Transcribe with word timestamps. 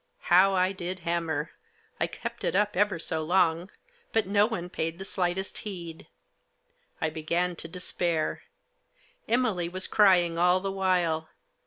How 0.33 0.55
I 0.55 0.71
did 0.71 1.01
hanuser! 1.01 1.49
I 1.99 2.07
kept 2.07 2.43
it 2.43 2.55
up 2.55 2.75
ever 2.75 2.97
so 2.97 3.21
long; 3.21 3.69
but 4.11 4.25
no 4.25 4.47
one 4.47 4.67
paid 4.67 4.97
the 4.97 5.05
slightest 5.05 5.59
heed. 5.59 6.07
I 6.99 7.11
began 7.11 7.55
to 7.57 7.67
despair. 7.67 8.41
Emily 9.27 9.69
was 9.69 9.85
crying 9.85 10.39
all 10.39 10.59
the 10.59 10.71
while. 10.71 11.29